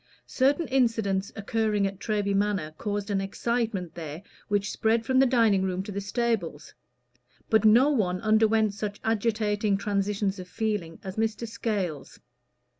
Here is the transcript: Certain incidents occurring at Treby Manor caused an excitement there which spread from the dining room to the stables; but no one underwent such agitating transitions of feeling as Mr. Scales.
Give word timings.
Certain 0.25 0.67
incidents 0.69 1.31
occurring 1.35 1.85
at 1.85 1.99
Treby 1.99 2.33
Manor 2.33 2.71
caused 2.79 3.11
an 3.11 3.21
excitement 3.21 3.93
there 3.93 4.23
which 4.47 4.71
spread 4.71 5.05
from 5.05 5.19
the 5.19 5.27
dining 5.27 5.61
room 5.61 5.83
to 5.83 5.91
the 5.91 6.01
stables; 6.01 6.73
but 7.51 7.65
no 7.65 7.91
one 7.91 8.19
underwent 8.21 8.73
such 8.73 8.99
agitating 9.03 9.77
transitions 9.77 10.39
of 10.39 10.47
feeling 10.47 10.97
as 11.03 11.17
Mr. 11.17 11.47
Scales. 11.47 12.19